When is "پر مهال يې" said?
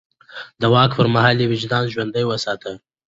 0.97-1.49